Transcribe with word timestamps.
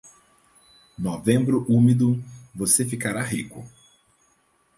Novembro 0.97 1.63
úmido, 1.69 2.19
você 2.55 2.83
ficará 2.83 3.21
rico. 3.21 3.63